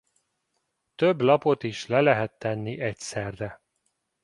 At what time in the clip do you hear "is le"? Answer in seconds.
1.63-2.01